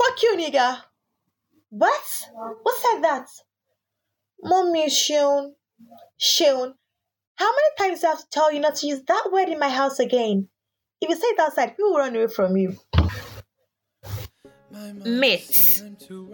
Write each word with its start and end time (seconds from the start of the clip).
Fuck 0.00 0.22
you, 0.22 0.36
nigga. 0.36 0.78
What? 1.68 2.28
Who 2.64 2.72
said 2.80 3.02
that? 3.02 3.28
Mommy, 4.42 4.88
Sean. 4.88 5.54
Sean, 6.16 6.74
how 7.36 7.50
many 7.50 7.90
times 7.90 8.00
do 8.00 8.06
I 8.06 8.10
have 8.10 8.20
to 8.20 8.30
tell 8.30 8.50
you 8.50 8.60
not 8.60 8.76
to 8.76 8.86
use 8.86 9.02
that 9.06 9.28
word 9.30 9.50
in 9.50 9.58
my 9.58 9.68
house 9.68 9.98
again? 9.98 10.48
If 11.02 11.10
you 11.10 11.16
say 11.16 11.26
it 11.28 11.38
outside, 11.38 11.76
people 11.76 11.92
will 11.92 11.98
run 11.98 12.16
away 12.16 12.28
from 12.28 12.56
you. 12.56 12.78
Myths. 15.04 15.82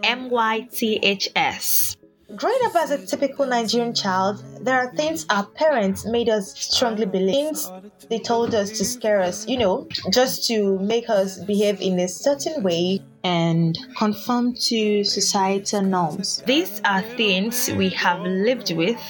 M 0.03 0.29
Y 0.29 0.67
T 0.71 0.99
H 1.03 1.29
S. 1.35 1.97
Growing 2.35 2.59
up 2.65 2.75
as 2.75 2.91
a 2.91 3.05
typical 3.05 3.45
Nigerian 3.45 3.93
child, 3.93 4.43
there 4.61 4.77
are 4.77 4.93
things 4.95 5.25
our 5.29 5.45
parents 5.45 6.05
made 6.05 6.29
us 6.29 6.57
strongly 6.57 7.05
believe. 7.05 7.33
Things 7.33 7.71
they 8.09 8.19
told 8.19 8.53
us 8.53 8.77
to 8.77 8.85
scare 8.85 9.21
us, 9.21 9.47
you 9.47 9.57
know, 9.57 9.87
just 10.11 10.45
to 10.47 10.77
make 10.79 11.09
us 11.09 11.39
behave 11.39 11.81
in 11.81 11.99
a 11.99 12.07
certain 12.07 12.63
way 12.63 13.01
and 13.27 13.77
conform 13.97 14.53
to 14.53 15.03
societal 15.03 15.81
norms. 15.81 16.41
These 16.45 16.79
are 16.85 17.01
things 17.01 17.69
we 17.71 17.89
have 17.89 18.21
lived 18.21 18.71
with, 18.73 19.01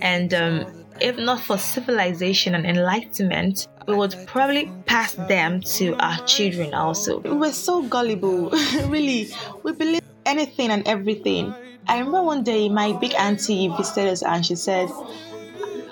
and 0.00 0.32
um, 0.32 0.86
if 1.02 1.18
not 1.18 1.40
for 1.40 1.58
civilization 1.58 2.54
and 2.54 2.64
enlightenment, 2.64 3.68
we 3.86 3.94
would 3.94 4.16
probably 4.26 4.72
pass 4.86 5.12
them 5.12 5.60
to 5.76 5.94
our 5.96 6.18
children 6.24 6.72
also. 6.72 7.20
We're 7.20 7.52
so 7.52 7.82
gullible, 7.82 8.50
really. 8.86 9.28
We 9.62 9.72
believe 9.72 10.02
anything 10.24 10.70
and 10.70 10.88
everything. 10.88 11.54
I 11.86 11.98
remember 11.98 12.22
one 12.22 12.44
day 12.44 12.70
my 12.70 12.92
big 12.94 13.12
auntie 13.14 13.68
visited 13.68 14.08
us 14.08 14.22
and 14.22 14.46
she 14.46 14.56
said, 14.56 14.88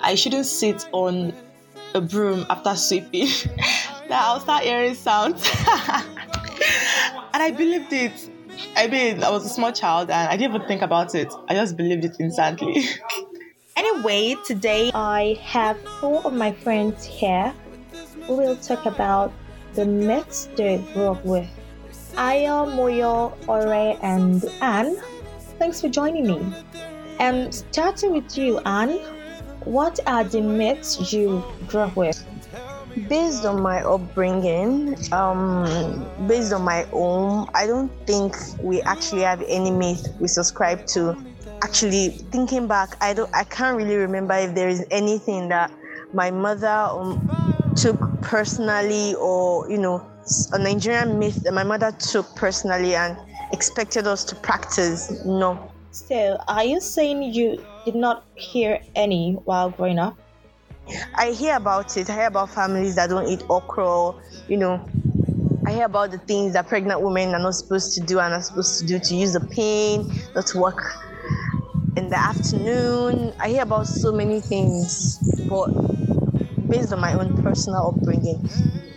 I 0.01 0.15
shouldn't 0.15 0.47
sit 0.47 0.87
on 0.91 1.31
a 1.93 2.01
broom 2.01 2.45
after 2.49 2.75
sweeping, 2.75 3.27
that 4.09 4.21
I'll 4.25 4.39
start 4.39 4.63
hearing 4.63 4.95
sounds. 4.95 5.47
and 7.37 7.43
I 7.43 7.51
believed 7.55 7.93
it. 7.93 8.31
I 8.75 8.87
mean, 8.87 9.23
I 9.23 9.29
was 9.29 9.45
a 9.45 9.49
small 9.49 9.71
child 9.71 10.09
and 10.09 10.27
I 10.27 10.35
didn't 10.35 10.55
even 10.55 10.67
think 10.67 10.81
about 10.81 11.13
it. 11.13 11.31
I 11.47 11.53
just 11.53 11.77
believed 11.77 12.03
it 12.03 12.15
instantly. 12.19 12.83
anyway, 13.77 14.35
today 14.43 14.89
I 14.95 15.39
have 15.43 15.79
four 15.99 16.25
of 16.25 16.33
my 16.33 16.51
friends 16.51 17.05
here 17.05 17.53
who 18.25 18.37
will 18.37 18.55
talk 18.55 18.87
about 18.87 19.31
the 19.75 19.85
myths 19.85 20.49
they 20.55 20.79
grew 20.93 21.11
up 21.11 21.23
with. 21.23 21.47
Ayo, 22.15 22.65
Moyo, 22.75 23.37
Ore, 23.47 23.99
and 24.01 24.43
Anne 24.59 24.97
Thanks 25.59 25.79
for 25.79 25.89
joining 25.89 26.25
me. 26.25 26.53
And 27.19 27.53
starting 27.53 28.13
with 28.13 28.35
you, 28.35 28.57
Anne, 28.65 28.97
what 29.63 29.99
are 30.07 30.23
the 30.23 30.41
myths 30.41 31.13
you 31.13 31.43
grew 31.67 31.81
up 31.81 31.95
with? 31.95 32.25
Based 33.05 33.45
on 33.45 33.61
my 33.61 33.83
upbringing, 33.83 34.97
um, 35.13 36.03
based 36.27 36.51
on 36.51 36.63
my 36.63 36.87
own, 36.91 37.47
I 37.53 37.67
don't 37.67 37.91
think 38.07 38.35
we 38.59 38.81
actually 38.81 39.21
have 39.21 39.43
any 39.47 39.69
myth 39.69 40.07
we 40.19 40.27
subscribe 40.27 40.87
to. 40.87 41.15
Actually, 41.61 42.09
thinking 42.31 42.67
back, 42.67 42.97
I 42.99 43.13
don't, 43.13 43.29
I 43.35 43.43
can't 43.43 43.77
really 43.77 43.97
remember 43.97 44.33
if 44.35 44.55
there 44.55 44.67
is 44.67 44.83
anything 44.89 45.49
that 45.49 45.71
my 46.13 46.31
mother 46.31 46.67
um, 46.67 47.73
took 47.75 47.99
personally, 48.21 49.13
or 49.15 49.69
you 49.69 49.77
know, 49.77 50.03
a 50.53 50.59
Nigerian 50.59 51.19
myth 51.19 51.43
that 51.43 51.53
my 51.53 51.63
mother 51.63 51.91
took 51.91 52.35
personally 52.35 52.95
and 52.95 53.17
expected 53.51 54.07
us 54.07 54.23
to 54.25 54.35
practice. 54.35 55.23
No. 55.23 55.71
So, 55.91 56.37
are 56.47 56.63
you 56.63 56.79
saying 56.79 57.21
you 57.21 57.63
did 57.85 57.95
not 57.95 58.25
hear 58.35 58.81
any 58.95 59.33
while 59.45 59.69
growing 59.69 59.99
up? 59.99 60.17
I 61.15 61.31
hear 61.31 61.55
about 61.55 61.97
it. 61.97 62.09
I 62.09 62.13
hear 62.13 62.27
about 62.27 62.49
families 62.53 62.95
that 62.95 63.09
don't 63.09 63.27
eat 63.27 63.43
okra, 63.49 64.13
you 64.47 64.57
know. 64.57 64.89
I 65.65 65.73
hear 65.73 65.85
about 65.85 66.11
the 66.11 66.17
things 66.19 66.53
that 66.53 66.67
pregnant 66.67 67.01
women 67.01 67.33
are 67.33 67.39
not 67.39 67.53
supposed 67.55 67.93
to 67.95 68.01
do 68.05 68.19
and 68.19 68.33
are 68.33 68.41
supposed 68.41 68.79
to 68.79 68.85
do 68.85 68.99
to 68.99 69.15
use 69.15 69.33
the 69.33 69.41
pain, 69.41 70.09
not 70.33 70.47
to 70.47 70.57
work 70.59 70.81
in 71.97 72.09
the 72.09 72.15
afternoon. 72.15 73.33
I 73.39 73.49
hear 73.49 73.63
about 73.63 73.87
so 73.87 74.13
many 74.13 74.39
things, 74.39 75.19
but 75.49 75.69
based 76.69 76.93
on 76.93 77.01
my 77.01 77.13
own 77.13 77.35
personal 77.41 77.89
upbringing, 77.89 78.47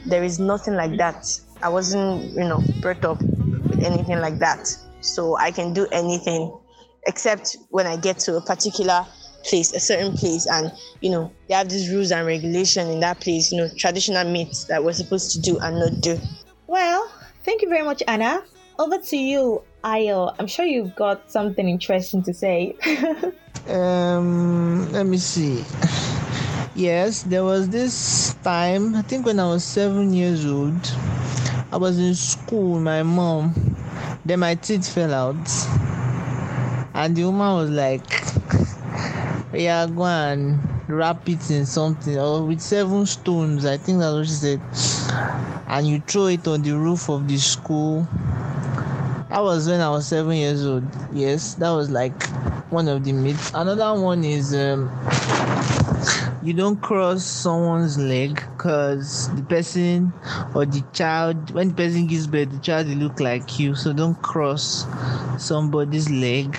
there 0.06 0.22
is 0.22 0.38
nothing 0.38 0.74
like 0.74 0.96
that. 0.98 1.24
I 1.62 1.68
wasn't, 1.68 2.32
you 2.34 2.44
know, 2.44 2.62
brought 2.82 3.04
up 3.04 3.20
with 3.20 3.82
anything 3.82 4.20
like 4.20 4.38
that. 4.38 4.68
So 5.00 5.36
I 5.38 5.50
can 5.50 5.72
do 5.72 5.86
anything 5.92 6.56
except 7.06 7.56
when 7.70 7.86
I 7.86 7.96
get 7.96 8.18
to 8.20 8.36
a 8.36 8.40
particular 8.42 9.06
place, 9.44 9.72
a 9.72 9.80
certain 9.80 10.12
place, 10.16 10.46
and 10.46 10.72
you 11.00 11.10
know, 11.10 11.32
they 11.48 11.54
have 11.54 11.68
these 11.68 11.90
rules 11.90 12.12
and 12.12 12.26
regulation 12.26 12.88
in 12.88 13.00
that 13.00 13.20
place, 13.20 13.52
you 13.52 13.58
know, 13.58 13.68
traditional 13.76 14.24
myths 14.30 14.64
that 14.64 14.82
we're 14.82 14.92
supposed 14.92 15.32
to 15.32 15.40
do 15.40 15.58
and 15.58 15.78
not 15.78 16.00
do. 16.00 16.18
Well, 16.66 17.10
thank 17.44 17.62
you 17.62 17.68
very 17.68 17.84
much, 17.84 18.02
Anna. 18.06 18.42
Over 18.78 18.98
to 18.98 19.16
you, 19.16 19.62
Ayo. 19.84 20.34
I'm 20.38 20.46
sure 20.46 20.64
you've 20.64 20.94
got 20.94 21.30
something 21.30 21.68
interesting 21.68 22.22
to 22.22 22.32
say. 22.32 22.76
um, 23.68 24.90
let 24.92 25.06
me 25.06 25.18
see. 25.18 25.64
Yes, 26.76 27.24
there 27.24 27.42
was 27.42 27.68
this 27.68 28.34
time, 28.44 28.94
I 28.94 29.02
think 29.02 29.26
when 29.26 29.40
I 29.40 29.48
was 29.48 29.64
seven 29.64 30.14
years 30.14 30.46
old, 30.46 30.94
I 31.72 31.76
was 31.76 31.98
in 31.98 32.14
school 32.14 32.74
with 32.74 32.82
my 32.82 33.02
mom. 33.02 33.76
Then 34.24 34.38
my 34.40 34.54
teeth 34.54 34.88
fell 34.88 35.12
out. 35.12 35.48
And 36.94 37.14
the 37.14 37.24
woman 37.24 37.56
was 37.56 37.70
like, 37.70 38.08
Yeah, 39.52 39.86
go 39.86 40.04
and 40.04 40.60
wrap 40.88 41.28
it 41.28 41.50
in 41.50 41.66
something 41.66 42.16
or 42.18 42.44
with 42.46 42.60
seven 42.60 43.04
stones. 43.06 43.64
I 43.64 43.76
think 43.78 43.98
that's 43.98 44.14
what 44.14 44.26
she 44.26 44.32
said. 44.32 44.60
And 45.66 45.86
you 45.88 46.00
throw 46.00 46.26
it 46.26 46.46
on 46.46 46.62
the 46.62 46.72
roof 46.72 47.08
of 47.08 47.26
the 47.26 47.36
school. 47.36 48.06
That 49.28 49.40
was 49.42 49.68
when 49.68 49.80
I 49.80 49.90
was 49.90 50.06
seven 50.06 50.36
years 50.36 50.64
old. 50.64 50.84
Yes, 51.12 51.54
that 51.54 51.70
was 51.70 51.90
like 51.90 52.20
one 52.70 52.88
of 52.88 53.04
the 53.04 53.12
myths. 53.12 53.50
Another 53.54 54.00
one 54.00 54.22
is 54.24 54.54
um, 54.54 54.88
you 56.42 56.52
don't 56.52 56.80
cross 56.80 57.24
someone's 57.24 57.98
leg 57.98 58.42
because 58.56 59.34
the 59.34 59.42
person 59.42 60.12
or 60.54 60.64
the 60.64 60.82
child 60.92 61.50
when 61.52 61.68
the 61.68 61.74
person 61.74 62.06
gives 62.06 62.26
birth 62.26 62.50
the 62.50 62.58
child 62.60 62.88
will 62.88 62.96
look 62.96 63.20
like 63.20 63.58
you 63.58 63.74
so 63.74 63.92
don't 63.92 64.20
cross 64.22 64.86
somebody's 65.38 66.08
leg 66.10 66.56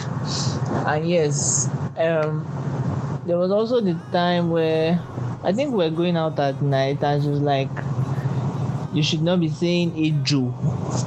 and 0.87 1.09
yes 1.09 1.67
um 1.97 2.45
there 3.25 3.37
was 3.37 3.51
also 3.51 3.81
the 3.81 3.93
time 4.11 4.49
where 4.49 5.01
i 5.43 5.51
think 5.51 5.73
we 5.73 5.83
are 5.85 5.89
going 5.89 6.17
out 6.17 6.39
at 6.39 6.61
night 6.61 7.01
and 7.03 7.23
she 7.23 7.29
was 7.29 7.41
like 7.41 7.69
you 8.93 9.01
should 9.01 9.21
not 9.21 9.39
be 9.39 9.49
saying 9.49 9.91
ejo 9.95 10.51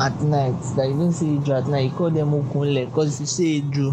at 0.01 0.19
night. 0.23 0.59
That 0.77 0.89
you 0.89 0.95
don't 0.95 1.13
say 1.13 1.27
ejo 1.27 1.59
at 1.59 1.69
night. 1.69 1.91
You 1.91 1.91
call 1.91 2.11
them 2.11 2.31
okunle 2.31 2.87
because 2.87 3.15
if 3.17 3.21
you 3.21 3.27
say 3.27 3.45
ejo 3.61 3.93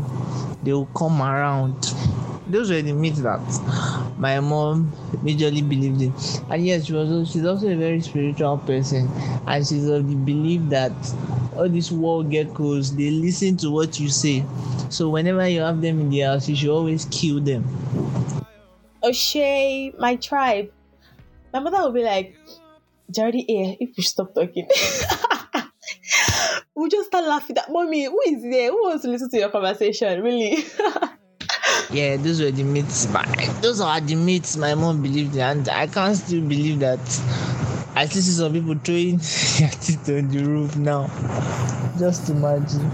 they 0.64 0.72
will 0.72 0.86
come 0.88 1.22
around 1.22 1.76
those 2.48 2.70
were 2.70 2.82
the 2.82 2.94
myths 2.94 3.22
that 3.22 3.42
my 4.18 4.40
mom 4.40 4.92
majorly 5.24 5.68
believed 5.68 6.02
in. 6.02 6.14
And 6.50 6.66
yes 6.66 6.86
she 6.86 6.94
was 6.94 7.30
she's 7.30 7.46
also 7.46 7.68
a 7.70 7.76
very 7.76 8.02
spiritual 8.02 8.58
person. 8.60 9.10
And 9.48 9.66
she's 9.66 9.88
of 9.88 10.08
the 10.08 10.16
belief 10.16 10.62
that 10.70 10.94
all 11.56 11.70
these 11.70 11.92
wall 11.92 12.24
geckos 12.24 12.96
they 12.98 13.10
listen 13.10 13.58
to 13.58 13.72
what 13.72 14.00
you 14.00 14.10
say 14.10 14.46
so 14.90 15.10
whenever 15.10 15.48
you 15.48 15.62
have 15.62 15.82
them 15.82 16.00
in 16.00 16.10
the 16.10 16.20
house 16.20 16.48
you 16.48 16.56
should 16.56 16.70
always 16.70 17.06
kill 17.12 17.40
them 17.40 17.64
O'Shea, 19.04 19.94
my 19.98 20.16
tribe. 20.16 20.72
My 21.54 21.60
mother 21.60 21.80
will 21.80 21.92
be 21.92 22.04
like, 22.04 22.36
Jardy 23.12 23.46
here, 23.48 23.72
eh, 23.72 23.76
if 23.80 23.98
you 23.98 24.04
stop 24.04 24.36
talking. 24.36 24.68
we 26.76 26.90
just 26.90 27.08
start 27.08 27.26
laughing 27.26 27.56
that 27.56 27.72
mommy, 27.72 28.06
who 28.06 28.20
is 28.28 28.44
there? 28.44 28.70
Who 28.70 28.84
wants 28.84 29.04
to 29.04 29.10
listen 29.10 29.30
to 29.32 29.38
your 29.38 29.50
conversation? 29.50 30.22
Really? 30.22 30.64
yeah 31.92 32.16
those 32.16 32.42
were 32.42 32.52
the 32.52 32.64
myths 32.64 33.12
my 33.12 33.26
those 33.62 33.82
are 33.82 34.00
the 34.00 34.16
myths 34.16 34.56
my 34.56 34.74
mom 34.74 35.02
believed 35.02 35.36
in 35.36 35.42
and 35.42 35.70
i 35.70 35.86
can't 35.88 36.16
still 36.16 36.42
believe 36.42 36.80
that 36.80 37.00
i 37.96 38.06
still 38.06 38.22
see 38.22 38.32
some 38.32 38.54
people 38.54 38.76
throwing 38.84 39.20
teeth 39.20 40.10
on 40.10 40.30
the 40.30 40.44
roof 40.44 40.76
now. 40.78 41.08
Just 42.00 42.30
imagine. 42.30 42.90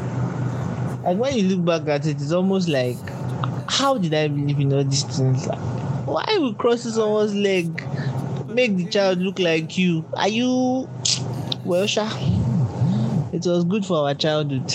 Like 1.04 1.18
when 1.18 1.36
you 1.38 1.56
look 1.56 1.66
back 1.66 1.88
at 1.88 2.06
it 2.06 2.22
it's 2.22 2.32
almost 2.32 2.68
like 2.68 2.98
how 3.70 3.98
did 3.98 4.14
i 4.14 4.28
believe 4.28 4.60
in 4.60 4.74
all 4.74 4.84
these 4.84 5.04
things? 5.04 5.48
Why 6.06 6.38
we 6.40 6.54
cross 6.56 6.84
someone's 6.84 7.36
leg 7.36 7.84
make 8.48 8.76
the 8.78 8.86
child 8.88 9.20
look 9.20 9.40
like 9.40 9.78
you? 9.78 10.06
Are 10.16 10.28
you 10.30 10.90
well 11.64 11.86
sha? 11.86 12.10
It 13.34 13.46
was 13.46 13.66
good 13.66 13.86
for 13.86 14.08
our 14.08 14.16
childhood. 14.16 14.74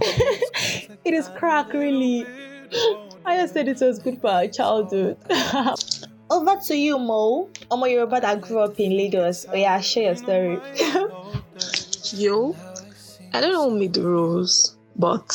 It 1.02 1.14
is 1.14 1.28
crack 1.28 1.72
really. 1.72 2.26
I 3.24 3.38
just 3.38 3.54
said 3.54 3.68
it 3.68 3.80
was 3.80 3.98
good 3.98 4.20
for 4.20 4.30
our 4.30 4.46
childhood. 4.46 5.16
Over 6.30 6.56
to 6.66 6.76
you, 6.76 6.96
Mo. 6.98 7.48
Omo 7.70 7.90
Yoruba 7.90 8.20
that 8.20 8.40
grew 8.40 8.60
up 8.60 8.78
in 8.78 8.96
Lagos. 8.96 9.46
Oh 9.52 9.56
yeah, 9.56 9.80
share 9.80 10.04
your 10.04 10.16
story. 10.16 10.58
Yo, 12.12 12.54
I 13.32 13.40
don't 13.40 13.52
know 13.52 13.70
made 13.70 13.94
the 13.94 14.02
rules, 14.02 14.76
but 14.94 15.34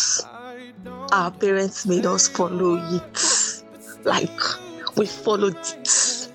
our 1.11 1.31
parents 1.31 1.85
made 1.85 2.05
us 2.05 2.29
follow 2.29 2.77
it. 2.95 3.63
Like, 4.05 4.39
we 4.95 5.05
followed 5.05 5.57
it. 5.57 6.29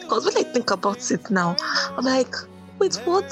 Because 0.00 0.24
when 0.26 0.36
I 0.36 0.42
think 0.52 0.70
about 0.70 1.10
it 1.10 1.30
now, 1.30 1.56
I'm 1.96 2.04
like, 2.04 2.34
wait, 2.78 2.94
what? 3.06 3.30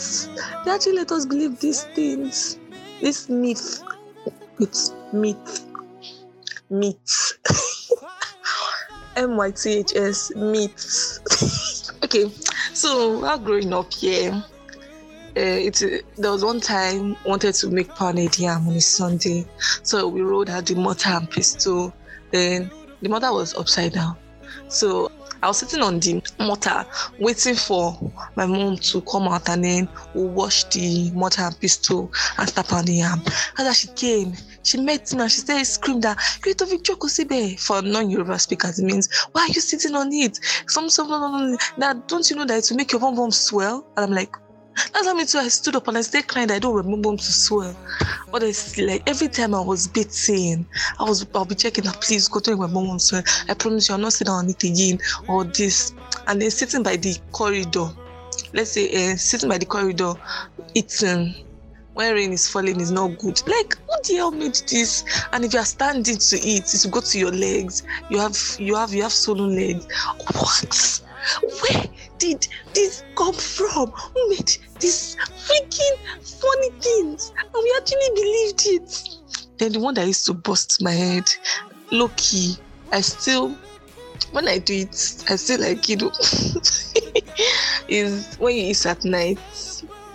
They 0.65 0.71
actually 0.71 0.95
let 0.95 1.13
us 1.13 1.27
believe 1.27 1.61
these 1.61 1.85
things. 1.95 2.59
this 3.01 3.29
myth 3.29 3.83
It's 4.59 4.93
myth. 5.13 5.67
meat 6.71 7.37
m-y-t-h-s 9.17 10.35
meat 10.37 10.75
okay 12.05 12.31
so 12.73 13.19
while 13.19 13.39
growing 13.39 13.73
up 13.73 13.93
here 13.93 14.45
uh, 15.35 15.41
it 15.41 15.83
uh, 15.83 15.89
there 16.19 16.31
was 16.31 16.45
one 16.45 16.61
time 16.61 17.17
wanted 17.25 17.55
to 17.55 17.71
make 17.71 17.89
pounded 17.95 18.39
yam 18.39 18.69
on 18.69 18.75
a 18.75 18.81
Sunday, 18.81 19.47
so 19.83 20.07
we 20.07 20.21
rolled 20.21 20.51
out 20.51 20.67
the 20.67 20.75
mortar 20.75 21.09
and 21.09 21.31
pestle. 21.31 21.95
Then 22.31 22.71
the 23.01 23.09
mortar 23.09 23.33
was 23.33 23.55
upside 23.55 23.95
down, 23.95 24.19
so 24.69 25.11
I 25.43 25.49
was 25.49 25.57
sitting 25.59 25.83
on 25.83 26.01
the 26.01 26.23
mortar 26.39 26.85
waiting 27.19 27.55
for 27.55 27.99
my 28.37 28.45
mom 28.45 28.77
to 28.77 29.01
come 29.01 29.27
out 29.27 29.49
and 29.49 29.65
then 29.65 29.89
we 30.15 30.23
wash 30.25 30.65
the 30.65 31.11
mortar 31.13 31.43
and 31.43 31.59
pestle 31.59 32.13
and 32.37 32.49
start 32.49 32.69
the 32.85 32.93
yam. 32.93 33.23
As 33.59 33.79
she 33.79 33.89
came, 33.89 34.35
she 34.63 34.79
met 34.81 35.13
me 35.13 35.21
and 35.21 35.31
she 35.31 35.41
said, 35.41 35.63
screamed 35.65 36.03
that 36.03 36.19
Kritovic 36.41 36.83
Jokosibe 36.83 37.59
for 37.61 37.83
non-Yoruba 37.83 38.39
speakers. 38.39 38.79
It 38.79 38.85
means, 38.85 39.09
why 39.33 39.43
are 39.43 39.49
you 39.49 39.61
sitting 39.61 39.95
on 39.95 40.13
it? 40.13 40.39
Some, 40.69 40.89
some. 40.89 41.57
Now, 41.77 41.93
don't 41.95 42.29
you 42.31 42.37
know 42.37 42.45
that 42.45 42.59
it 42.59 42.71
will 42.71 42.77
make 42.77 42.93
your 42.93 43.01
bum 43.01 43.17
bum 43.17 43.31
swell? 43.31 43.87
And 43.97 44.07
I'm 44.07 44.13
like, 44.13 44.35
that's 44.93 45.07
how 45.07 45.15
me 45.15 45.27
too. 45.27 45.39
I 45.39 45.49
stood 45.49 45.77
up 45.77 45.89
and 45.89 45.99
I 45.99 46.01
stayed 46.01 46.29
crying. 46.29 46.51
I 46.51 46.59
don't 46.59 46.75
remember 46.75 47.11
him 47.11 47.17
to 47.17 47.33
swell. 47.33 47.77
Honestly, 48.33 48.87
like 48.87 49.03
every 49.09 49.29
time 49.29 49.55
I 49.55 49.61
was 49.61 49.87
beating, 49.87 50.67
I 50.99 51.05
was 51.05 51.27
I'll 51.35 51.45
be 51.45 51.55
checking 51.55 51.85
that 51.85 52.01
please 52.01 52.29
go 52.29 52.41
to 52.41 52.57
my 52.57 52.67
mom 52.67 52.99
swell. 52.99 53.23
I 53.49 53.55
promise 53.55 53.89
you, 53.89 53.95
I'll 53.95 54.01
not 54.01 54.15
sit 54.15 54.27
down 54.27 54.45
on 54.45 54.51
it 54.51 54.63
again 54.65 54.99
or 55.29 55.45
this. 55.45 55.93
And 56.27 56.41
then 56.41 56.51
sitting 56.51 56.83
by 56.83 56.97
the 56.97 57.19
corridor, 57.33 57.89
let's 58.55 58.71
say 58.71 59.13
uh, 59.13 59.17
sitting 59.17 59.49
by 59.49 59.59
the 59.59 59.67
corridor, 59.67 60.15
eating 60.75 61.35
when 61.95 62.15
rain 62.15 62.33
is 62.33 62.49
falling 62.49 62.81
is 62.81 62.91
not 62.91 63.19
good. 63.19 63.41
Like, 63.47 63.77
who 63.77 63.95
the 64.09 64.15
hell 64.17 64.31
made 64.31 64.61
this? 64.69 65.05
And 65.33 65.45
if 65.45 65.53
you 65.53 65.59
are 65.59 65.65
standing 65.65 66.17
to 66.17 66.37
eat, 66.41 66.75
it 66.75 66.81
will 66.85 66.91
go 66.91 67.01
to 67.01 67.19
your 67.19 67.33
legs. 67.33 67.83
You 68.11 68.19
have 68.19 68.37
you 68.59 68.75
have 68.77 68.93
you 68.93 69.03
have 69.03 69.13
swollen 69.13 69.55
legs. 69.55 69.87
What? 70.33 71.03
Where 71.43 71.85
did 72.19 72.49
this 72.75 73.05
come 73.17 73.35
from? 73.35 73.91
Who 73.91 74.29
made 74.31 74.57
these 74.81 75.17
freaking 75.17 75.99
funny 76.41 76.71
things? 76.81 77.33
And 77.37 77.55
we 77.55 77.75
actually 77.77 78.11
believed 78.15 78.63
it. 78.67 79.09
Then 79.59 79.73
the 79.73 79.81
one 79.81 79.95
that 79.95 80.07
used 80.07 80.27
to 80.27 80.35
bust 80.35 80.83
my 80.83 80.93
head, 80.93 81.31
low 81.91 82.11
key, 82.17 82.57
I 82.91 83.01
still 83.03 83.57
when 84.33 84.49
I 84.49 84.59
do 84.59 84.75
it, 84.75 85.25
I 85.29 85.37
still 85.37 85.61
like 85.61 85.89
you 85.89 85.97
know 85.99 86.13
is 87.89 88.37
when 88.37 88.57
you 88.57 88.63
eat 88.71 88.87
at 88.87 89.05
night 89.05 89.39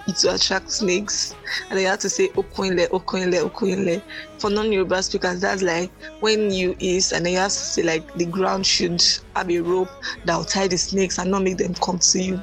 it 0.07 0.15
will 0.23 0.35
attract 0.35 0.71
snakes. 0.71 1.35
And 1.69 1.77
they 1.77 1.83
have 1.83 1.99
to 1.99 2.09
say 2.09 2.29
okoinle, 2.29 2.87
okoinle, 2.89 3.49
okoinle. 3.49 4.01
For 4.39 4.49
non-Yoruba 4.49 5.03
speakers, 5.03 5.41
that's 5.41 5.61
like 5.61 5.91
when 6.21 6.51
you 6.51 6.75
eat 6.79 7.11
and 7.11 7.25
then 7.25 7.33
you 7.33 7.39
have 7.39 7.51
to 7.51 7.57
say 7.57 7.83
like 7.83 8.13
the 8.15 8.25
ground 8.25 8.65
should 8.65 9.03
have 9.35 9.49
a 9.49 9.59
rope 9.59 9.89
that 10.25 10.35
will 10.35 10.45
tie 10.45 10.67
the 10.67 10.77
snakes 10.77 11.17
and 11.17 11.31
not 11.31 11.43
make 11.43 11.57
them 11.57 11.73
come 11.75 11.99
to 11.99 12.21
you. 12.21 12.41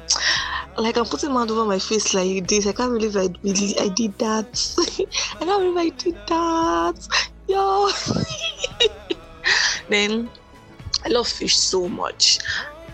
Like 0.77 0.97
I'm 0.97 1.05
putting 1.05 1.31
my 1.31 1.39
hand 1.39 1.51
over 1.51 1.65
my 1.65 1.79
face 1.79 2.13
like 2.13 2.47
this. 2.47 2.67
I 2.67 2.73
can't 2.73 2.91
believe 2.93 3.15
I 3.15 3.29
really 3.43 3.79
I 3.79 3.87
did 3.89 4.17
that. 4.19 4.75
I 5.41 5.45
can't 5.45 5.75
believe 5.75 5.77
I 5.77 5.89
did 5.89 6.15
that. 6.27 7.07
Yo. 7.47 7.89
then 9.89 10.29
I 11.05 11.09
love 11.09 11.27
fish 11.27 11.57
so 11.57 11.87
much. 11.87 12.39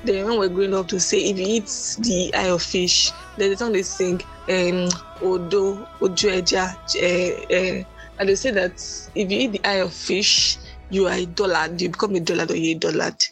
Then 0.03 0.25
when 0.25 0.39
we're 0.39 0.49
growing 0.49 0.73
up 0.73 0.87
to 0.89 0.99
say 0.99 1.17
if 1.29 1.37
you 1.37 1.45
eat 1.47 1.95
the 1.99 2.31
eye 2.35 2.49
of 2.49 2.61
fish, 2.61 3.11
there's 3.37 3.53
a 3.53 3.57
song 3.57 3.71
they 3.71 3.83
sing, 3.83 4.21
um, 4.49 4.87
Odo, 5.21 5.87
Ojueja, 6.01 6.75
uh, 6.95 7.55
uh, 7.55 7.83
and 8.19 8.29
they 8.29 8.35
say 8.35 8.51
that 8.51 8.73
if 9.15 9.31
you 9.31 9.39
eat 9.39 9.51
the 9.53 9.65
eye 9.65 9.81
of 9.81 9.93
fish, 9.93 10.57
you 10.89 11.07
are 11.07 11.13
a 11.13 11.25
dullard, 11.25 11.81
you 11.81 11.89
become 11.89 12.15
a 12.15 12.19
dullard 12.19 12.51
or 12.51 12.55
you're 12.55 12.75
a 12.75 12.79
dullard. 12.79 13.23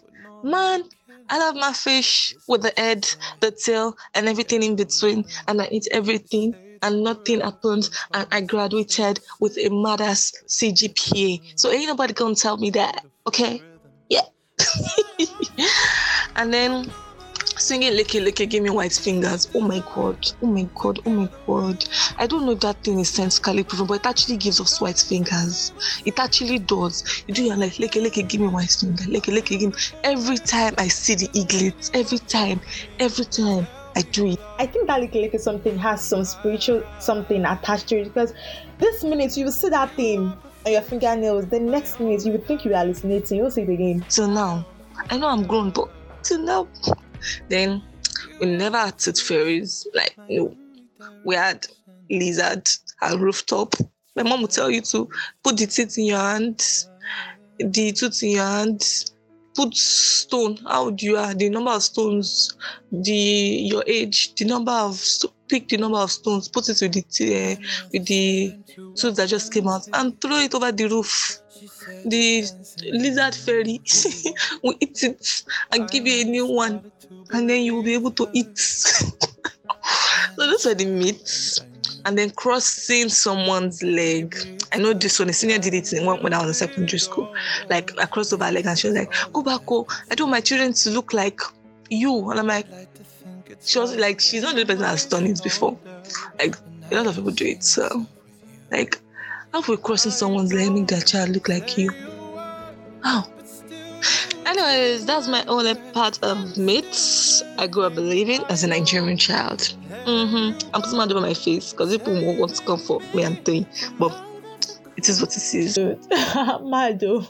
Man, 0.43 0.83
I 1.29 1.37
love 1.37 1.55
my 1.55 1.73
fish 1.73 2.35
with 2.47 2.63
the 2.63 2.73
head, 2.77 3.07
the 3.41 3.51
tail, 3.51 3.95
and 4.15 4.27
everything 4.27 4.63
in 4.63 4.75
between, 4.75 5.25
and 5.47 5.61
I 5.61 5.67
eat 5.71 5.87
everything 5.91 6.55
and 6.81 7.03
nothing 7.03 7.41
happened 7.41 7.89
and 8.13 8.27
I 8.31 8.41
graduated 8.41 9.19
with 9.39 9.57
a 9.57 9.69
mother's 9.69 10.33
CGPA. 10.47 11.41
So 11.55 11.71
ain't 11.71 11.87
nobody 11.87 12.13
gonna 12.13 12.35
tell 12.35 12.57
me 12.57 12.69
that, 12.71 13.03
okay? 13.27 13.61
Yeah. 14.09 14.21
and 16.35 16.53
then 16.53 16.91
singing 17.69 17.93
Licky 17.93 18.19
Licky 18.19 18.49
Give 18.49 18.63
Me 18.63 18.71
White 18.71 18.93
Fingers. 18.93 19.47
Oh 19.53 19.61
my 19.61 19.83
god, 19.93 20.31
oh 20.41 20.47
my 20.47 20.67
god, 20.73 20.99
oh 21.05 21.09
my 21.11 21.29
god. 21.45 21.87
I 22.17 22.25
don't 22.25 22.47
know 22.47 22.53
if 22.53 22.61
that 22.61 22.83
thing 22.83 22.99
is 22.99 23.09
scientifically 23.09 23.63
proven, 23.63 23.85
but 23.85 23.99
it 23.99 24.07
actually 24.07 24.37
gives 24.37 24.59
us 24.59 24.81
white 24.81 24.97
fingers. 24.97 25.71
It 26.03 26.17
actually 26.17 26.57
does. 26.57 27.23
You 27.27 27.35
do 27.35 27.43
your 27.43 27.57
like 27.57 27.73
Licky 27.73 28.03
Licky 28.03 28.27
Give 28.27 28.41
Me 28.41 28.47
White 28.47 28.71
Fingers. 28.71 29.05
Licky 29.05 29.37
Licky 29.37 29.59
Give 29.59 29.69
Me. 29.69 29.79
Every 30.03 30.37
time 30.37 30.73
I 30.79 30.87
see 30.87 31.13
the 31.13 31.29
eaglets, 31.33 31.91
every 31.93 32.17
time, 32.17 32.59
every 32.97 33.25
time. 33.25 33.67
I 33.95 34.01
do 34.01 34.31
it. 34.31 34.39
I 34.57 34.65
think 34.65 34.87
that 34.87 34.99
Licky 35.01 35.29
Licky 35.29 35.39
something 35.39 35.77
has 35.77 36.01
some 36.01 36.23
spiritual 36.23 36.81
something 36.99 37.45
attached 37.45 37.89
to 37.89 37.99
it 37.99 38.05
because 38.05 38.33
this 38.79 39.03
minute 39.03 39.37
you 39.37 39.45
will 39.45 39.51
see 39.51 39.69
that 39.69 39.91
thing 39.91 40.33
on 40.65 40.71
your 40.71 40.81
fingernails, 40.81 41.45
the 41.45 41.59
next 41.59 41.99
minute 41.99 42.25
you 42.25 42.31
would 42.31 42.47
think 42.47 42.65
you 42.65 42.73
are 42.73 42.79
hallucinating, 42.79 43.37
you'll 43.37 43.51
see 43.51 43.61
it 43.61 43.69
again. 43.69 44.03
So 44.07 44.25
now, 44.25 44.65
I 45.11 45.17
know 45.17 45.27
I'm 45.27 45.43
grown, 45.45 45.69
but 45.69 45.89
till 46.23 46.39
now, 46.39 46.67
then 47.49 47.81
we 48.39 48.47
never 48.47 48.77
had 48.77 48.97
tooth 48.97 49.21
fairies. 49.21 49.87
Like, 49.93 50.15
no, 50.29 50.55
we 51.23 51.35
had 51.35 51.67
lizard 52.09 52.67
at 53.01 53.19
rooftop. 53.19 53.75
My 54.15 54.23
mom 54.23 54.41
would 54.41 54.51
tell 54.51 54.69
you 54.69 54.81
to 54.81 55.09
put 55.43 55.57
the 55.57 55.67
teeth 55.67 55.97
in 55.97 56.05
your 56.05 56.19
hand, 56.19 56.65
the 57.59 57.91
tooth 57.91 58.21
in 58.23 58.31
your 58.31 58.45
hand, 58.45 58.83
put 59.55 59.75
stone 59.75 60.57
how 60.67 60.89
do 60.89 61.05
you 61.05 61.17
are 61.17 61.33
the 61.33 61.49
number 61.49 61.71
of 61.71 61.83
stones 61.83 62.55
the 62.91 63.11
your 63.11 63.83
age 63.87 64.33
the 64.35 64.45
number 64.45 64.71
of 64.71 64.95
pick 65.49 65.67
the 65.67 65.77
number 65.77 65.97
of 65.97 66.11
stones 66.11 66.47
put 66.47 66.69
it 66.69 66.79
with 66.81 66.93
the 66.93 67.35
uh, 67.35 67.55
with 67.91 68.05
the 68.05 68.55
tooth 68.95 69.15
that 69.15 69.27
just 69.27 69.53
came 69.53 69.67
out 69.67 69.87
and 69.93 70.19
throw 70.21 70.37
it 70.37 70.53
over 70.53 70.71
the 70.71 70.87
roof 70.87 71.39
the 72.05 72.43
lizard 72.93 73.35
fairy 73.35 73.81
will 74.63 74.75
eat 74.79 75.03
it 75.03 75.43
and 75.71 75.89
give 75.89 76.07
you 76.07 76.21
a 76.21 76.23
new 76.23 76.45
one 76.45 76.91
and 77.31 77.49
then 77.49 77.63
you 77.63 77.75
will 77.75 77.83
be 77.83 77.93
able 77.93 78.11
to 78.11 78.29
eat 78.33 78.57
so 78.57 79.05
those 80.37 80.65
were 80.65 80.73
the 80.73 80.85
myths 80.85 81.61
and 82.05 82.17
then 82.17 82.29
crossing 82.31 83.09
someone's 83.09 83.83
leg. 83.83 84.35
I 84.71 84.77
know 84.77 84.93
this 84.93 85.19
one, 85.19 85.29
a 85.29 85.33
senior 85.33 85.57
did 85.57 85.73
it 85.73 85.91
when 86.03 86.33
I 86.33 86.39
was 86.39 86.47
in 86.47 86.53
secondary 86.53 86.99
school. 86.99 87.33
Like 87.69 87.97
I 87.99 88.05
crossed 88.05 88.33
over 88.33 88.45
her 88.45 88.51
leg 88.51 88.65
and 88.65 88.77
she 88.77 88.87
was 88.87 88.95
like, 88.95 89.13
Go 89.33 89.41
back. 89.43 89.61
I 90.09 90.15
don't 90.15 90.27
want 90.27 90.31
my 90.31 90.41
children 90.41 90.73
to 90.73 90.89
look 90.91 91.13
like 91.13 91.39
you. 91.89 92.29
And 92.29 92.39
I'm 92.39 92.47
like, 92.47 92.67
she 93.63 93.79
was 93.79 93.95
like, 93.95 94.19
she's 94.19 94.41
not 94.41 94.55
the 94.55 94.65
person 94.65 94.81
that 94.81 94.89
has 94.89 95.05
done 95.05 95.25
it 95.25 95.41
before. 95.43 95.77
Like 96.37 96.55
a 96.91 96.95
lot 96.95 97.07
of 97.07 97.15
people 97.15 97.31
do 97.31 97.45
it. 97.45 97.63
So 97.63 98.05
like 98.71 98.99
how 99.53 99.61
we 99.67 99.77
crossing 99.77 100.11
someone's 100.11 100.53
leg 100.53 100.71
make 100.71 100.87
their 100.87 101.01
child 101.01 101.29
look 101.29 101.49
like 101.49 101.77
you? 101.77 101.89
How? 103.03 103.27
Anyways, 104.45 105.05
that's 105.05 105.27
my 105.27 105.43
only 105.45 105.75
part 105.93 106.21
of 106.23 106.57
myths 106.57 107.43
I 107.57 107.67
grew 107.67 107.83
up 107.83 107.95
believing 107.95 108.43
as 108.49 108.63
a 108.63 108.67
Nigerian 108.67 109.17
child. 109.17 109.75
Mm-hmm. 110.05 110.69
I'm 110.73 110.81
putting 110.81 110.97
my 110.97 111.05
over 111.05 111.21
my 111.21 111.33
face 111.33 111.71
because 111.71 111.95
people 111.95 112.13
won't 112.13 112.39
want 112.39 112.55
to 112.55 112.63
come 112.63 112.79
for 112.79 112.99
me 113.13 113.23
and 113.23 113.43
thing, 113.45 113.67
but 113.99 114.17
it 114.97 115.07
is 115.07 115.21
what 115.21 115.35
it 115.35 115.53
is. 115.53 115.77
Mado. 116.61 117.27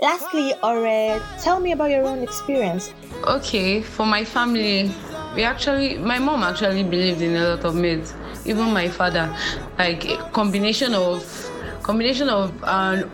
Lastly, 0.00 0.54
Ore, 0.62 1.20
tell 1.40 1.60
me 1.60 1.72
about 1.72 1.90
your 1.90 2.04
own 2.06 2.22
experience. 2.22 2.94
Okay, 3.24 3.82
for 3.82 4.06
my 4.06 4.24
family, 4.24 4.90
we 5.34 5.44
actually, 5.44 5.98
my 5.98 6.18
mom 6.18 6.42
actually 6.42 6.82
believed 6.82 7.22
in 7.22 7.36
a 7.36 7.50
lot 7.50 7.64
of 7.64 7.74
myths. 7.74 8.14
Even 8.44 8.72
my 8.72 8.88
father, 8.88 9.34
like 9.78 10.08
a 10.08 10.16
combination 10.30 10.94
of 10.94 11.24
combination 11.82 12.28
of 12.28 12.52
an 12.64 13.10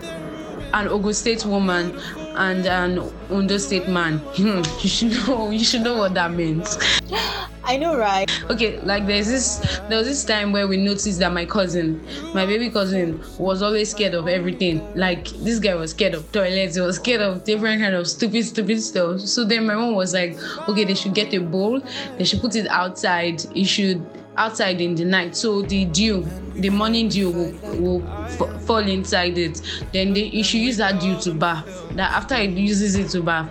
an 0.73 0.87
Ogun 0.89 1.13
State 1.13 1.45
woman 1.45 1.97
and 2.35 2.65
an 2.65 2.99
Ondo 3.31 3.57
State 3.57 3.87
man. 3.87 4.21
you 4.35 4.63
should 4.63 5.11
know. 5.27 5.49
You 5.49 5.63
should 5.63 5.81
know 5.81 5.97
what 5.97 6.13
that 6.13 6.31
means. 6.31 6.77
I 7.67 7.75
know, 7.75 7.97
right? 7.97 8.31
Okay, 8.49 8.79
like 8.79 9.05
there's 9.05 9.27
this 9.27 9.57
there 9.89 9.97
was 9.97 10.07
this 10.07 10.23
time 10.23 10.53
where 10.53 10.69
we 10.69 10.77
noticed 10.77 11.19
that 11.19 11.33
my 11.33 11.45
cousin, 11.45 12.01
my 12.33 12.45
baby 12.45 12.69
cousin, 12.69 13.21
was 13.37 13.61
always 13.61 13.91
scared 13.91 14.13
of 14.13 14.29
everything. 14.29 14.81
Like 14.95 15.27
this 15.43 15.59
guy 15.59 15.75
was 15.75 15.91
scared 15.91 16.13
of 16.13 16.31
toilets, 16.31 16.75
he 16.75 16.81
was 16.81 16.95
scared 16.95 17.19
of 17.19 17.43
different 17.43 17.81
kind 17.81 17.93
of 17.93 18.07
stupid, 18.07 18.45
stupid 18.45 18.81
stuff. 18.81 19.19
So 19.19 19.43
then 19.43 19.65
my 19.67 19.75
mom 19.75 19.95
was 19.95 20.13
like, 20.13 20.37
okay, 20.69 20.85
they 20.85 20.93
should 20.93 21.13
get 21.13 21.33
a 21.33 21.39
bowl, 21.39 21.81
they 22.17 22.23
should 22.23 22.39
put 22.39 22.55
it 22.55 22.67
outside, 22.67 23.43
it 23.53 23.65
should 23.65 24.01
outside 24.37 24.79
in 24.79 24.93
the 24.93 25.03
night 25.03 25.35
so 25.35 25.63
the 25.63 25.83
dew 25.85 26.23
the 26.57 26.69
morning 26.69 27.09
dew 27.09 27.31
will, 27.31 27.51
will 27.81 28.07
f- 28.25 28.61
fall 28.61 28.77
inside 28.77 29.35
it 29.35 29.59
then 29.93 30.13
they, 30.13 30.25
you 30.25 30.43
should 30.43 30.61
use 30.61 30.77
that 30.77 31.01
dew 31.01 31.17
to 31.19 31.33
bath 31.33 31.65
that 31.95 32.11
after 32.11 32.35
it 32.35 32.51
uses 32.51 32.95
it 32.95 33.09
to 33.09 33.23
bath 33.23 33.49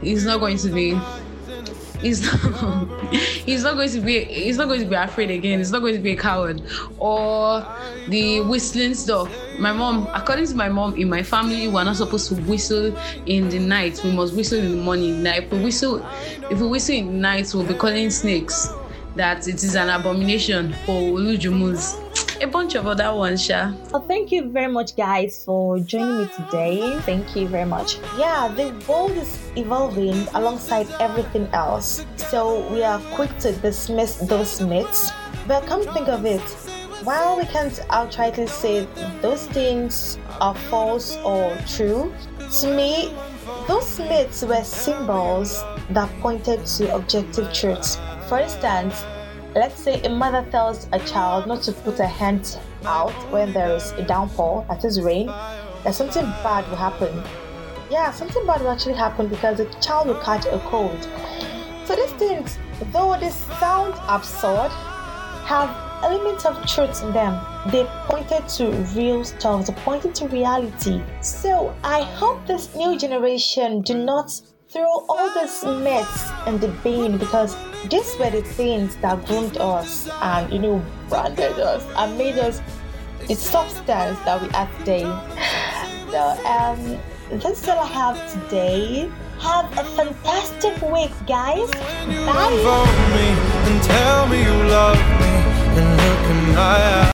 it's 0.00 0.24
not 0.24 0.40
going 0.40 0.56
to 0.56 0.70
be 0.70 0.98
he's 2.04 2.22
not 2.22 3.04
he's 3.12 3.62
not 3.62 3.74
going 3.74 3.88
to 3.88 4.00
be 4.00 4.24
he's 4.24 4.58
not 4.58 4.68
going 4.68 4.80
to 4.80 4.86
be 4.86 4.94
afraid 4.94 5.30
again. 5.30 5.58
He's 5.58 5.72
not 5.72 5.80
going 5.80 5.94
to 5.94 6.00
be 6.00 6.12
a 6.12 6.16
coward. 6.16 6.62
Or 6.98 7.66
the 8.08 8.40
whistling 8.42 8.94
stuff. 8.94 9.34
My 9.58 9.72
mom 9.72 10.08
according 10.12 10.46
to 10.48 10.54
my 10.54 10.68
mom 10.68 10.94
in 10.96 11.08
my 11.08 11.22
family 11.22 11.66
we're 11.66 11.84
not 11.84 11.96
supposed 11.96 12.28
to 12.28 12.34
whistle 12.42 12.96
in 13.26 13.48
the 13.48 13.58
night. 13.58 14.02
We 14.04 14.12
must 14.12 14.34
whistle 14.34 14.58
in 14.58 14.70
the 14.70 14.82
morning. 14.82 15.22
Now 15.22 15.36
if 15.36 15.50
we 15.50 15.62
whistle 15.62 16.06
if 16.50 16.60
we 16.60 16.66
whistle 16.66 16.94
in 16.94 17.06
the 17.06 17.12
night 17.12 17.50
we'll 17.54 17.66
be 17.66 17.74
calling 17.74 18.10
snakes. 18.10 18.68
That 19.16 19.46
it 19.46 19.62
is 19.62 19.76
an 19.76 19.90
abomination 19.90 20.72
for 20.84 21.00
ulujumus 21.00 22.03
a 22.40 22.46
bunch 22.46 22.74
of 22.74 22.86
other 22.86 23.14
ones, 23.14 23.44
Sha. 23.44 23.72
Well, 23.90 24.02
thank 24.02 24.32
you 24.32 24.50
very 24.50 24.72
much, 24.72 24.96
guys, 24.96 25.44
for 25.44 25.78
joining 25.78 26.18
me 26.18 26.28
today. 26.36 26.98
Thank 27.00 27.36
you 27.36 27.48
very 27.48 27.64
much. 27.64 27.98
Yeah, 28.18 28.48
the 28.48 28.72
world 28.88 29.12
is 29.12 29.38
evolving 29.56 30.26
alongside 30.34 30.88
everything 31.00 31.48
else, 31.52 32.04
so 32.16 32.68
we 32.72 32.82
are 32.82 33.00
quick 33.12 33.36
to 33.38 33.52
dismiss 33.52 34.16
those 34.16 34.60
myths. 34.60 35.12
But 35.46 35.66
come 35.66 35.82
think 35.94 36.08
of 36.08 36.24
it, 36.24 36.40
while 37.04 37.36
we 37.36 37.44
can't 37.44 37.74
outrightly 37.90 38.48
say 38.48 38.86
those 39.20 39.46
things 39.48 40.18
are 40.40 40.54
false 40.54 41.16
or 41.18 41.56
true, 41.66 42.12
to 42.60 42.76
me, 42.76 43.12
those 43.68 43.98
myths 43.98 44.42
were 44.42 44.64
symbols 44.64 45.62
that 45.90 46.10
pointed 46.20 46.64
to 46.66 46.94
objective 46.94 47.52
truths. 47.52 47.98
For 48.28 48.40
instance, 48.40 49.04
let's 49.54 49.80
say 49.80 50.02
a 50.02 50.08
mother 50.08 50.44
tells 50.50 50.88
a 50.92 50.98
child 51.00 51.46
not 51.46 51.62
to 51.62 51.72
put 51.72 51.98
her 51.98 52.06
hands 52.06 52.58
out 52.84 53.12
when 53.30 53.52
there 53.52 53.74
is 53.76 53.92
a 53.92 54.02
downpour, 54.02 54.66
that 54.68 54.84
is 54.84 55.00
rain, 55.00 55.26
that 55.26 55.94
something 55.94 56.24
bad 56.42 56.68
will 56.68 56.76
happen. 56.76 57.22
Yeah, 57.90 58.10
something 58.10 58.44
bad 58.46 58.62
will 58.62 58.70
actually 58.70 58.94
happen 58.94 59.28
because 59.28 59.58
the 59.58 59.66
child 59.80 60.08
will 60.08 60.20
catch 60.20 60.46
a 60.46 60.58
cold. 60.66 61.08
So 61.84 61.94
these 61.94 62.12
things, 62.12 62.58
though 62.92 63.16
they 63.20 63.30
sound 63.30 63.94
absurd, 64.08 64.70
have 65.44 65.70
elements 66.02 66.44
of 66.44 66.66
truth 66.66 67.02
in 67.02 67.12
them. 67.12 67.40
They 67.70 67.84
pointed 68.06 68.48
to 68.56 68.70
real 68.96 69.24
stuff, 69.24 69.66
they 69.66 69.72
pointed 69.72 70.14
to 70.16 70.28
reality. 70.28 71.02
So 71.20 71.74
I 71.84 72.02
hope 72.02 72.46
this 72.46 72.74
new 72.74 72.98
generation 72.98 73.82
do 73.82 73.94
not 73.94 74.30
throw 74.74 75.06
all 75.08 75.32
these 75.34 75.62
myths 75.64 76.30
and 76.46 76.60
the 76.60 76.66
bin 76.82 77.16
because 77.16 77.56
these 77.88 78.16
were 78.18 78.30
the 78.30 78.42
things 78.42 78.96
that 78.96 79.24
groomed 79.24 79.56
us 79.58 80.08
and 80.20 80.52
you 80.52 80.58
know 80.58 80.84
branded 81.08 81.56
us 81.60 81.86
and 81.96 82.18
made 82.18 82.36
us 82.38 82.60
the 83.28 83.36
substance 83.36 84.18
that 84.26 84.42
we 84.42 84.48
are 84.50 84.68
today. 84.78 85.04
So 86.10 86.22
um 86.44 86.98
that's 87.38 87.68
all 87.68 87.78
I 87.78 87.86
have 87.86 88.18
today. 88.32 89.08
Have 89.38 89.66
a 89.78 89.84
fantastic 89.96 90.82
week, 90.82 91.12
guys. 91.26 91.70
Bye. 96.56 96.94